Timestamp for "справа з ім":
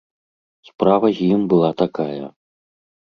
0.69-1.41